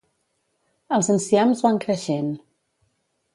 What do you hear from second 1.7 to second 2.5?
creixent